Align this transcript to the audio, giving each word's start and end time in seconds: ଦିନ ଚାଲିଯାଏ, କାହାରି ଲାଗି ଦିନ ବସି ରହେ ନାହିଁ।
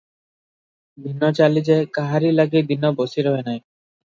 ଦିନ 1.03 1.29
ଚାଲିଯାଏ, 1.41 1.85
କାହାରି 1.99 2.33
ଲାଗି 2.41 2.65
ଦିନ 2.73 2.93
ବସି 3.03 3.29
ରହେ 3.29 3.45
ନାହିଁ। 3.51 3.63